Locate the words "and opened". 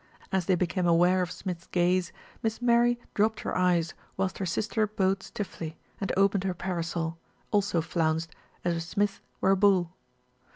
5.99-6.43